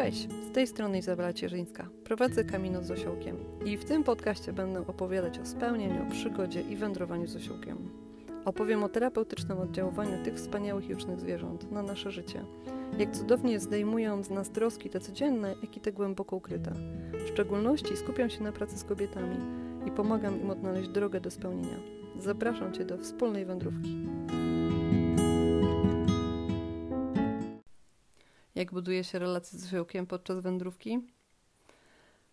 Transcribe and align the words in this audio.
Cześć, 0.00 0.28
z 0.50 0.52
tej 0.52 0.66
strony 0.66 0.98
Izabela 0.98 1.32
Cierzyńska. 1.32 1.88
Prowadzę 2.04 2.44
Kamino 2.44 2.82
z 2.82 2.90
Osiołkiem 2.90 3.36
i 3.64 3.76
w 3.76 3.84
tym 3.84 4.04
podcaście 4.04 4.52
będę 4.52 4.86
opowiadać 4.86 5.38
o 5.38 5.46
spełnieniu, 5.46 6.10
przygodzie 6.10 6.60
i 6.60 6.76
wędrowaniu 6.76 7.26
z 7.26 7.36
osiołkiem. 7.36 7.90
Opowiem 8.44 8.84
o 8.84 8.88
terapeutycznym 8.88 9.58
oddziaływaniu 9.58 10.24
tych 10.24 10.34
wspaniałych 10.34 10.88
jucznych 10.88 11.20
zwierząt 11.20 11.72
na 11.72 11.82
nasze 11.82 12.10
życie. 12.10 12.44
Jak 12.98 13.12
cudownie 13.12 13.60
zdejmują 13.60 14.22
z 14.22 14.30
nas 14.30 14.50
troski 14.50 14.90
te 14.90 15.00
codzienne, 15.00 15.54
jak 15.62 15.76
i 15.76 15.80
te 15.80 15.92
głęboko 15.92 16.36
ukryte. 16.36 16.72
W 17.24 17.28
szczególności 17.28 17.96
skupiam 17.96 18.30
się 18.30 18.42
na 18.42 18.52
pracy 18.52 18.78
z 18.78 18.84
kobietami 18.84 19.36
i 19.86 19.90
pomagam 19.90 20.40
im 20.40 20.50
odnaleźć 20.50 20.88
drogę 20.88 21.20
do 21.20 21.30
spełnienia. 21.30 21.78
Zapraszam 22.18 22.72
Cię 22.72 22.84
do 22.84 22.98
wspólnej 22.98 23.44
wędrówki. 23.44 24.06
Jak 28.60 28.72
buduje 28.72 29.04
się 29.04 29.18
relacje 29.18 29.58
z 29.58 29.64
osiołkiem 29.64 30.06
podczas 30.06 30.40
wędrówki? 30.40 31.00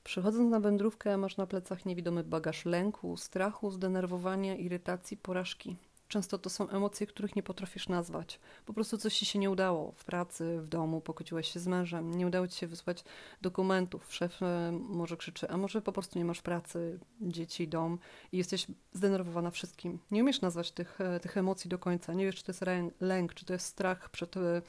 Przychodząc 0.03 0.51
na 0.51 0.59
wędrówkę, 0.59 1.17
masz 1.17 1.37
na 1.37 1.47
plecach 1.47 1.85
niewidomy 1.85 2.23
bagaż 2.23 2.65
lęku, 2.65 3.17
strachu, 3.17 3.71
zdenerwowania, 3.71 4.55
irytacji, 4.55 5.17
porażki. 5.17 5.75
Często 6.07 6.37
to 6.37 6.49
są 6.49 6.69
emocje, 6.69 7.07
których 7.07 7.35
nie 7.35 7.43
potrafisz 7.43 7.89
nazwać. 7.89 8.39
Po 8.65 8.73
prostu 8.73 8.97
coś 8.97 9.17
ci 9.17 9.25
się 9.25 9.39
nie 9.39 9.49
udało 9.49 9.91
w 9.91 10.05
pracy, 10.05 10.59
w 10.61 10.67
domu, 10.67 11.01
pokłóciłeś 11.01 11.51
się 11.51 11.59
z 11.59 11.67
mężem, 11.67 12.15
nie 12.15 12.27
udało 12.27 12.47
ci 12.47 12.57
się 12.57 12.67
wysłać 12.67 13.03
dokumentów, 13.41 14.13
szef 14.13 14.43
e, 14.43 14.71
może 14.71 15.17
krzyczy, 15.17 15.49
a 15.49 15.57
może 15.57 15.81
po 15.81 15.91
prostu 15.91 16.19
nie 16.19 16.25
masz 16.25 16.41
pracy, 16.41 16.99
dzieci, 17.21 17.67
dom 17.67 17.99
i 18.31 18.37
jesteś 18.37 18.67
zdenerwowana 18.93 19.51
wszystkim. 19.51 19.99
Nie 20.11 20.21
umiesz 20.21 20.41
nazwać 20.41 20.71
tych, 20.71 21.01
e, 21.01 21.19
tych 21.19 21.37
emocji 21.37 21.69
do 21.69 21.79
końca. 21.79 22.13
Nie 22.13 22.25
wiesz, 22.25 22.35
czy 22.35 22.43
to 22.43 22.51
jest 22.51 22.63
lęk, 23.01 23.33
czy 23.33 23.45
to 23.45 23.53
jest 23.53 23.65
strach 23.65 24.09
przed 24.09 24.35
e, 24.37 24.61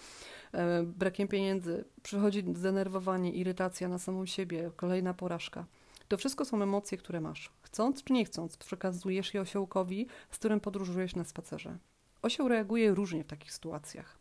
brakiem 0.83 1.28
pieniędzy. 1.28 1.84
Przychodzi 2.02 2.45
zdenerwowanie, 2.55 3.33
irytacja 3.33 3.89
na 3.89 3.98
samą 3.98 4.27
siebie, 4.27 4.70
kolejna 4.77 5.14
porażka. 5.14 5.67
To 6.09 6.17
wszystko 6.17 6.45
są 6.45 6.62
emocje, 6.62 6.98
które 6.98 7.20
masz. 7.20 7.53
Chcąc 7.61 8.05
czy 8.05 8.12
nie 8.12 8.25
chcąc, 8.25 8.56
przekazujesz 8.56 9.34
je 9.34 9.41
osiołkowi, 9.41 10.06
z 10.31 10.39
którym 10.39 10.61
podróżujesz 10.61 11.17
na 11.17 11.25
spacerze. 11.25 11.78
Osioł 12.23 12.48
reaguje 12.48 12.95
różnie 12.95 13.25
w 13.25 13.27
takich 13.27 13.53
sytuacjach. 13.53 14.19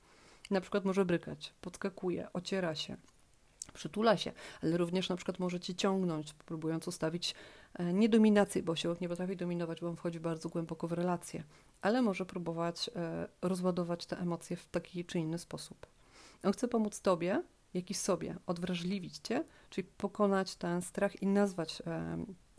Na 0.51 0.61
przykład 0.61 0.85
może 0.85 1.05
brykać, 1.05 1.53
podskakuje, 1.61 2.27
ociera 2.33 2.75
się, 2.75 2.97
przytula 3.73 4.17
się, 4.17 4.31
ale 4.63 4.77
również 4.77 5.09
na 5.09 5.15
przykład 5.15 5.39
może 5.39 5.59
cię 5.59 5.75
ciągnąć, 5.75 6.33
próbując 6.33 6.87
ustawić 6.87 7.35
e, 7.73 7.93
nie 7.93 8.09
dominację, 8.09 8.63
bo 8.63 8.71
osiołek 8.71 9.01
nie 9.01 9.09
potrafi 9.09 9.35
dominować, 9.35 9.81
bo 9.81 9.87
on 9.87 9.95
wchodzi 9.95 10.19
bardzo 10.19 10.49
głęboko 10.49 10.87
w 10.87 10.91
relacje, 10.91 11.43
ale 11.81 12.01
może 12.01 12.25
próbować 12.25 12.89
e, 12.95 13.27
rozładować 13.41 14.05
te 14.05 14.17
emocje 14.17 14.57
w 14.57 14.65
taki 14.65 15.05
czy 15.05 15.19
inny 15.19 15.39
sposób. 15.39 15.87
On 16.43 16.53
chce 16.53 16.67
pomóc 16.67 17.01
tobie, 17.01 17.43
jak 17.77 17.91
i 17.91 17.93
sobie, 17.93 18.35
odwrażliwić 18.45 19.17
cię, 19.17 19.43
czyli 19.69 19.87
pokonać 19.97 20.55
ten 20.55 20.81
strach 20.81 21.21
i 21.21 21.27
nazwać 21.27 21.81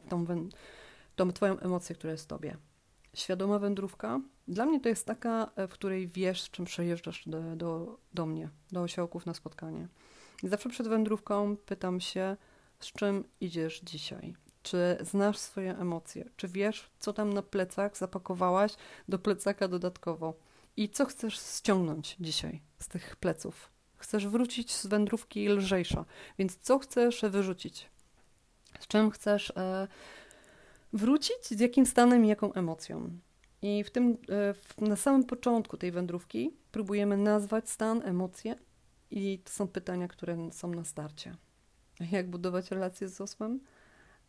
tą, 0.08 0.26
tą 1.16 1.32
twoją 1.32 1.58
emocję, 1.58 1.96
która 1.96 2.12
jest 2.12 2.24
w 2.24 2.26
tobie. 2.26 2.56
Świadoma 3.14 3.58
wędrówka 3.58 4.20
dla 4.48 4.66
mnie 4.66 4.80
to 4.80 4.88
jest 4.88 5.06
taka, 5.06 5.50
e, 5.56 5.68
w 5.68 5.72
której 5.72 6.08
wiesz, 6.08 6.42
z 6.42 6.50
czym 6.50 6.64
przejeżdżasz 6.64 7.28
do, 7.28 7.56
do, 7.56 7.98
do 8.14 8.26
mnie, 8.26 8.48
do 8.72 8.82
osiołków 8.82 9.26
na 9.26 9.34
spotkanie. 9.34 9.88
I 10.42 10.48
zawsze 10.48 10.68
przed 10.68 10.88
wędrówką 10.88 11.56
pytam 11.56 12.00
się, 12.00 12.36
z 12.80 12.86
czym 12.86 13.24
idziesz 13.40 13.80
dzisiaj. 13.80 14.34
Czy 14.62 14.98
znasz 15.00 15.38
swoje 15.38 15.78
emocje? 15.78 16.30
Czy 16.36 16.48
wiesz, 16.48 16.90
co 16.98 17.12
tam 17.12 17.32
na 17.32 17.42
plecach 17.42 17.96
zapakowałaś 17.96 18.72
do 19.08 19.18
plecaka 19.18 19.68
dodatkowo? 19.68 20.34
I 20.76 20.88
co 20.88 21.06
chcesz 21.06 21.38
ściągnąć 21.38 22.16
dzisiaj 22.20 22.62
z 22.78 22.88
tych 22.88 23.16
pleców? 23.16 23.70
Chcesz 23.98 24.26
wrócić 24.26 24.74
z 24.74 24.86
wędrówki 24.86 25.48
lżejsza, 25.48 26.04
więc 26.38 26.56
co 26.56 26.78
chcesz 26.78 27.22
wyrzucić? 27.22 27.90
Z 28.80 28.86
czym 28.86 29.10
chcesz 29.10 29.52
e, 29.56 29.88
wrócić, 30.92 31.48
z 31.48 31.60
jakim 31.60 31.86
stanem 31.86 32.24
i 32.24 32.28
jaką 32.28 32.52
emocją? 32.52 33.10
I 33.62 33.84
w 33.84 33.90
tym, 33.90 34.18
e, 34.80 34.84
na 34.88 34.96
samym 34.96 35.24
początku 35.24 35.76
tej 35.76 35.92
wędrówki 35.92 36.50
próbujemy 36.72 37.16
nazwać 37.16 37.70
stan, 37.70 38.02
emocje 38.04 38.54
i 39.10 39.38
to 39.44 39.50
są 39.50 39.68
pytania, 39.68 40.08
które 40.08 40.52
są 40.52 40.70
na 40.70 40.84
starcie. 40.84 41.36
Jak 42.12 42.30
budować 42.30 42.70
relacje 42.70 43.08
z 43.08 43.20
osłem? 43.20 43.60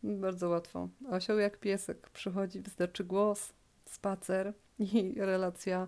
Bardzo 0.03 0.49
łatwo. 0.49 0.89
Osioł 1.09 1.37
jak 1.37 1.59
piesek. 1.59 2.09
Przychodzi, 2.09 2.61
wystarczy 2.61 3.03
głos, 3.03 3.53
spacer 3.85 4.53
i 4.79 5.13
relacja 5.17 5.87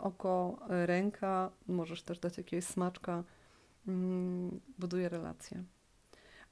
oko, 0.00 0.58
e, 0.70 0.86
ręka, 0.86 1.50
możesz 1.66 2.02
też 2.02 2.18
dać 2.18 2.38
jakiegoś 2.38 2.64
smaczka, 2.64 3.24
mm, 3.88 4.60
buduje 4.78 5.08
relacje. 5.08 5.64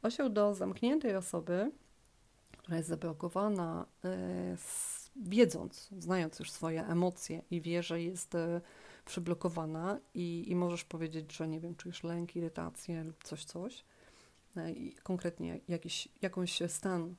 Osioł 0.03 0.29
do 0.29 0.55
zamkniętej 0.55 1.17
osoby, 1.17 1.73
która 2.59 2.77
jest 2.77 2.89
zablokowana, 2.89 3.87
e, 4.05 4.57
wiedząc, 5.17 5.89
znając 5.99 6.39
już 6.39 6.51
swoje 6.51 6.87
emocje 6.87 7.43
i 7.51 7.61
wie, 7.61 7.83
że 7.83 8.03
jest 8.03 8.37
przyblokowana 9.05 10.01
i, 10.15 10.45
i 10.49 10.57
możesz 10.57 10.85
powiedzieć, 10.85 11.37
że 11.37 11.49
nie 11.49 11.61
wiem, 11.61 11.75
czujesz 11.75 12.05
lęk, 12.05 12.37
irytację 12.37 13.05
lub 13.05 13.25
coś, 13.25 13.45
coś, 13.45 13.85
i 14.77 14.95
konkretnie 15.03 15.61
jakiś, 15.69 16.09
jakąś 16.23 16.63
stan 16.69 17.15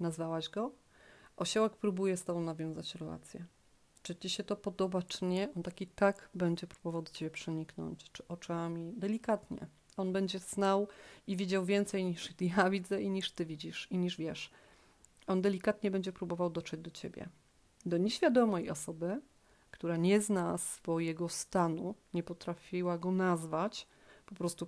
nazwałaś 0.00 0.48
go, 0.48 0.72
osiołek 1.36 1.76
próbuje 1.76 2.16
z 2.16 2.24
tobą 2.24 2.40
nawiązać 2.40 2.94
relację 2.94 3.44
czy 4.08 4.16
ci 4.16 4.30
się 4.30 4.44
to 4.44 4.56
podoba, 4.56 5.02
czy 5.02 5.24
nie, 5.24 5.48
on 5.56 5.62
taki 5.62 5.86
tak 5.86 6.28
będzie 6.34 6.66
próbował 6.66 7.02
do 7.02 7.10
ciebie 7.10 7.30
przeniknąć, 7.30 8.10
czy 8.12 8.28
oczami, 8.28 8.92
delikatnie. 8.96 9.66
On 9.96 10.12
będzie 10.12 10.38
znał 10.38 10.88
i 11.26 11.36
widział 11.36 11.64
więcej 11.64 12.04
niż 12.04 12.34
ja 12.40 12.70
widzę 12.70 13.02
i 13.02 13.10
niż 13.10 13.32
ty 13.32 13.46
widzisz 13.46 13.88
i 13.90 13.98
niż 13.98 14.16
wiesz. 14.16 14.50
On 15.26 15.42
delikatnie 15.42 15.90
będzie 15.90 16.12
próbował 16.12 16.50
dotrzeć 16.50 16.80
do 16.80 16.90
ciebie. 16.90 17.28
Do 17.86 17.98
nieświadomej 17.98 18.70
osoby, 18.70 19.20
która 19.70 19.96
nie 19.96 20.20
zna 20.20 20.58
swojego 20.58 21.28
stanu, 21.28 21.94
nie 22.14 22.22
potrafiła 22.22 22.98
go 22.98 23.12
nazwać, 23.12 23.86
po 24.26 24.34
prostu 24.34 24.66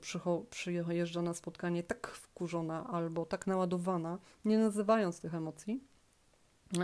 przyjeżdża 0.51 1.23
na 1.23 1.35
spotkanie 1.35 1.83
tak 1.83 2.07
wkurzona 2.07 2.87
albo 2.87 3.27
tak 3.27 3.47
naładowana, 3.47 4.19
nie 4.45 4.59
nazywając 4.59 5.21
tych 5.21 5.35
emocji, 5.35 5.81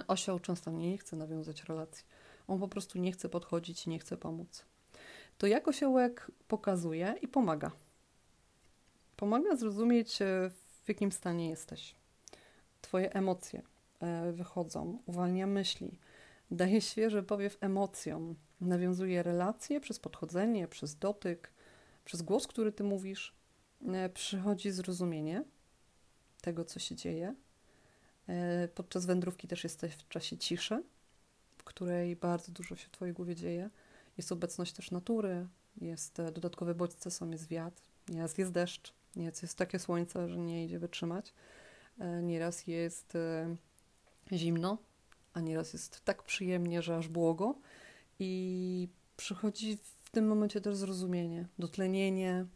osioł 0.09 0.39
często 0.39 0.71
nie 0.71 0.99
chce 0.99 1.17
nawiązać 1.17 1.65
relacji 1.65 2.05
on 2.49 2.61
po 2.61 2.69
prostu 2.69 2.99
nie 2.99 3.13
chce 3.13 3.29
podchodzić, 3.29 3.87
nie 3.87 3.99
chce 3.99 4.17
pomóc. 4.17 4.65
To 5.39 5.47
jak 5.47 5.69
osiołek 5.69 6.31
pokazuje 6.49 7.15
i 7.23 7.29
pomaga. 7.29 7.71
Pomaga 9.17 9.57
zrozumieć, 9.57 10.23
e, 10.23 10.51
w 10.85 10.89
jakim 10.89 11.13
stanie 11.13 11.51
jesteś. 11.51 11.95
Twoje 12.81 13.13
emocje 13.13 13.63
e, 14.01 14.33
wychodzą, 14.33 14.99
uwalnia 15.07 15.47
myśli, 15.47 15.99
daje 16.51 16.81
świeży 16.81 17.23
powiew 17.23 17.59
emocjom, 17.61 18.35
nawiązuje 18.61 19.23
relacje 19.23 19.81
przez 19.81 19.99
podchodzenie, 19.99 20.69
przez 20.69 20.99
dotyk, 20.99 21.53
przez 22.05 22.23
głos, 22.23 22.47
który 22.47 22.73
ty 22.73 22.85
mówisz. 22.85 23.35
E, 23.87 24.09
przychodzi 24.09 24.71
zrozumienie 24.71 25.45
tego, 26.41 26.65
co 26.65 26.79
się 26.79 26.95
dzieje. 26.95 27.35
Podczas 28.75 29.07
wędrówki 29.07 29.49
też 29.49 29.65
jesteś 29.65 29.95
w 29.95 30.09
czasie 30.09 30.39
ciszy, 30.39 30.83
której 31.67 32.17
bardzo 32.17 32.53
dużo 32.53 32.77
się 32.77 32.87
w 32.87 32.91
Twojej 32.91 33.15
głowie 33.15 33.35
dzieje. 33.35 33.71
Jest 34.17 34.33
obecność 34.33 34.73
też 34.73 34.91
natury, 34.91 35.47
jest 35.81 36.21
e, 36.21 36.33
dodatkowe 36.33 36.75
bodźce, 36.75 37.11
są 37.11 37.31
jest 37.31 37.49
wiatr, 37.49 37.83
nieraz 38.09 38.39
jest 38.39 38.53
deszcz, 38.53 38.93
nieraz 39.17 39.43
jest 39.43 39.59
takie 39.59 39.79
słońce, 39.79 40.29
że 40.29 40.39
nie 40.39 40.65
idzie 40.65 40.79
wytrzymać, 40.79 41.35
e, 41.99 42.23
nieraz 42.23 42.67
jest 42.67 43.17
e, 43.17 43.57
zimno, 44.33 44.79
a 45.33 45.41
nieraz 45.41 45.73
jest 45.73 46.05
tak 46.05 46.23
przyjemnie, 46.23 46.83
że 46.83 46.97
aż 46.97 47.09
błogo 47.09 47.55
i 48.19 48.89
przychodzi 49.17 49.79
w 50.05 50.11
tym 50.11 50.27
momencie 50.29 50.61
też 50.61 50.77
zrozumienie, 50.77 51.47
dotlenienie, 51.59 52.47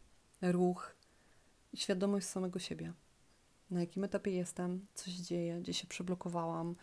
ruch 0.41 0.95
i 1.73 1.77
świadomość 1.77 2.27
samego 2.27 2.59
siebie. 2.59 2.93
Na 3.71 3.79
jakim 3.79 4.03
etapie 4.03 4.31
jestem, 4.31 4.85
co 4.93 5.11
się 5.11 5.23
dzieje, 5.23 5.59
gdzie 5.61 5.73
się 5.73 5.87
przyblokowałam, 5.87 6.75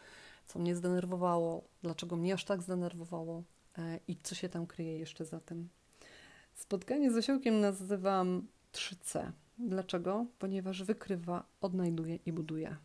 co 0.49 0.59
mnie 0.59 0.77
zdenerwowało, 0.77 1.65
dlaczego 1.83 2.17
mnie 2.17 2.35
aż 2.35 2.45
tak 2.45 2.63
zdenerwowało 2.63 3.43
e, 3.79 4.01
i 4.09 4.17
co 4.17 4.35
się 4.35 4.49
tam 4.49 4.67
kryje 4.67 4.99
jeszcze 4.99 5.25
za 5.25 5.41
tym. 5.41 5.69
Spotkanie 6.55 7.13
z 7.13 7.17
osiołkiem 7.17 7.61
nazywam 7.61 8.47
3C. 8.73 9.33
Dlaczego? 9.59 10.27
Ponieważ 10.39 10.83
wykrywa, 10.83 11.45
odnajduje 11.61 12.19
i 12.27 12.33
buduje. 12.33 12.77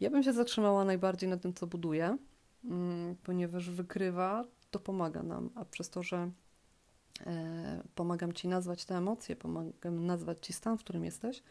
Ja 0.00 0.10
bym 0.10 0.22
się 0.22 0.32
zatrzymała 0.32 0.84
najbardziej 0.84 1.28
na 1.28 1.36
tym, 1.36 1.54
co 1.54 1.66
buduje, 1.66 2.18
mm, 2.64 3.16
ponieważ 3.22 3.70
wykrywa, 3.70 4.44
to 4.70 4.78
pomaga 4.78 5.22
nam, 5.22 5.50
a 5.54 5.64
przez 5.64 5.90
to, 5.90 6.02
że 6.02 6.30
e, 7.26 7.82
pomagam 7.94 8.32
Ci 8.32 8.48
nazwać 8.48 8.84
te 8.84 8.96
emocje, 8.96 9.36
pomagam 9.36 10.06
nazwać 10.06 10.46
Ci 10.46 10.52
stan, 10.52 10.78
w 10.78 10.80
którym 10.80 11.04
jesteś, 11.04 11.42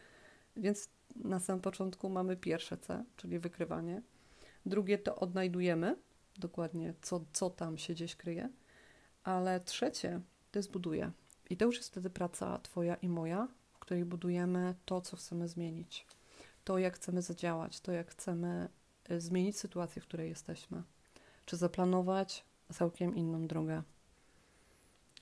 więc 0.56 0.88
na 1.16 1.40
samym 1.40 1.62
początku 1.62 2.08
mamy 2.08 2.36
pierwsze 2.36 2.76
C, 2.76 3.04
czyli 3.16 3.38
wykrywanie, 3.38 4.02
Drugie 4.66 4.98
to 4.98 5.16
odnajdujemy, 5.16 5.96
dokładnie 6.36 6.94
co, 7.02 7.24
co 7.32 7.50
tam 7.50 7.78
się 7.78 7.94
gdzieś 7.94 8.16
kryje. 8.16 8.48
Ale 9.24 9.60
trzecie 9.60 10.20
to 10.50 10.58
jest 10.58 10.70
buduje. 10.70 11.12
I 11.50 11.56
to 11.56 11.64
już 11.64 11.76
jest 11.76 11.90
wtedy 11.90 12.10
praca 12.10 12.58
Twoja 12.58 12.94
i 12.94 13.08
moja, 13.08 13.48
w 13.72 13.78
której 13.78 14.04
budujemy 14.04 14.74
to, 14.84 15.00
co 15.00 15.16
chcemy 15.16 15.48
zmienić, 15.48 16.06
to, 16.64 16.78
jak 16.78 16.96
chcemy 16.96 17.22
zadziałać, 17.22 17.80
to, 17.80 17.92
jak 17.92 18.10
chcemy 18.10 18.68
y, 19.10 19.20
zmienić 19.20 19.58
sytuację, 19.58 20.02
w 20.02 20.06
której 20.06 20.28
jesteśmy, 20.28 20.82
czy 21.46 21.56
zaplanować 21.56 22.44
całkiem 22.72 23.16
inną 23.16 23.46
drogę. 23.46 23.82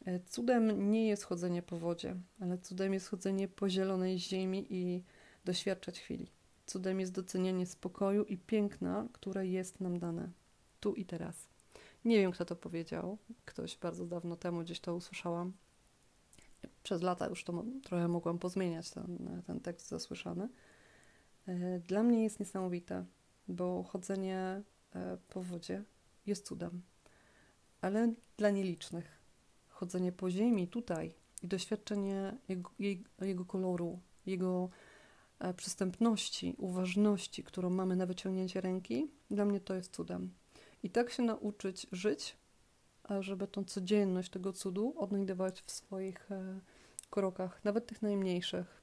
Y, 0.08 0.20
cudem 0.26 0.90
nie 0.90 1.08
jest 1.08 1.24
chodzenie 1.24 1.62
po 1.62 1.78
wodzie, 1.78 2.16
ale 2.40 2.58
cudem 2.58 2.94
jest 2.94 3.08
chodzenie 3.08 3.48
po 3.48 3.68
zielonej 3.68 4.18
ziemi 4.18 4.66
i 4.70 5.04
doświadczać 5.44 6.00
chwili. 6.00 6.30
Cudem 6.72 7.00
jest 7.00 7.12
docenianie 7.12 7.66
spokoju 7.66 8.24
i 8.24 8.38
piękna, 8.38 9.08
które 9.12 9.46
jest 9.46 9.80
nam 9.80 9.98
dane 9.98 10.30
tu 10.80 10.94
i 10.94 11.04
teraz. 11.04 11.48
Nie 12.04 12.16
wiem, 12.16 12.32
kto 12.32 12.44
to 12.44 12.56
powiedział. 12.56 13.18
Ktoś 13.44 13.76
bardzo 13.76 14.06
dawno 14.06 14.36
temu 14.36 14.60
gdzieś 14.60 14.80
to 14.80 14.94
usłyszałam. 14.94 15.52
Przez 16.82 17.02
lata 17.02 17.26
już 17.26 17.44
to 17.44 17.64
trochę 17.82 18.08
mogłam 18.08 18.38
pozmieniać, 18.38 18.90
ten, 18.90 19.42
ten 19.46 19.60
tekst 19.60 19.88
zasłyszany. 19.88 20.48
E, 21.46 21.80
dla 21.80 22.02
mnie 22.02 22.22
jest 22.22 22.40
niesamowite, 22.40 23.04
bo 23.48 23.82
chodzenie 23.82 24.62
e, 24.94 25.18
po 25.28 25.42
wodzie 25.42 25.84
jest 26.26 26.46
cudem, 26.46 26.82
ale 27.80 28.14
dla 28.36 28.50
nielicznych. 28.50 29.20
Chodzenie 29.68 30.12
po 30.12 30.30
ziemi 30.30 30.68
tutaj 30.68 31.14
i 31.42 31.48
doświadczenie 31.48 32.36
jego, 32.48 32.70
jego 33.20 33.44
koloru, 33.44 33.98
jego 34.26 34.70
przystępności, 35.56 36.54
uważności, 36.58 37.44
którą 37.44 37.70
mamy 37.70 37.96
na 37.96 38.06
wyciągnięcie 38.06 38.60
ręki, 38.60 39.10
dla 39.30 39.44
mnie 39.44 39.60
to 39.60 39.74
jest 39.74 39.94
cudem. 39.94 40.34
I 40.82 40.90
tak 40.90 41.10
się 41.10 41.22
nauczyć 41.22 41.86
żyć, 41.92 42.36
żeby 43.20 43.46
tą 43.46 43.64
codzienność 43.64 44.30
tego 44.30 44.52
cudu 44.52 44.94
odnajdywać 44.98 45.62
w 45.62 45.70
swoich 45.70 46.32
e, 46.32 46.60
krokach, 47.10 47.64
nawet 47.64 47.86
tych 47.86 48.02
najmniejszych, 48.02 48.82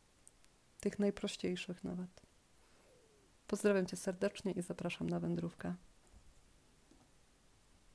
tych 0.79 0.99
najprościejszych 0.99 1.83
nawet. 1.83 2.21
Pozdrawiam 3.47 3.85
Cię 3.85 3.97
serdecznie 3.97 4.51
i 4.51 4.61
zapraszam 4.61 5.09
na 5.09 5.19
wędrówkę. 5.19 5.75